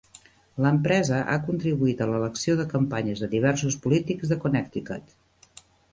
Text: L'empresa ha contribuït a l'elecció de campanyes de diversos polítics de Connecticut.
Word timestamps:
L'empresa 0.63 1.17
ha 1.33 1.35
contribuït 1.49 2.01
a 2.01 2.07
l'elecció 2.11 2.57
de 2.61 2.67
campanyes 2.73 3.21
de 3.25 3.29
diversos 3.35 3.77
polítics 3.85 4.33
de 4.33 4.39
Connecticut. 4.47 5.15